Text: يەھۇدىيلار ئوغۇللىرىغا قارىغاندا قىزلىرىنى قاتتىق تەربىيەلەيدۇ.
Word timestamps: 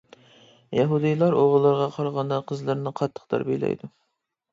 يەھۇدىيلار 0.77 1.35
ئوغۇللىرىغا 1.41 1.87
قارىغاندا 1.97 2.39
قىزلىرىنى 2.53 2.95
قاتتىق 3.01 3.29
تەربىيەلەيدۇ. 3.35 3.91